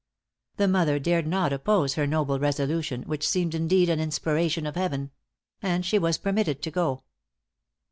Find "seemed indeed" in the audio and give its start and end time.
3.29-3.87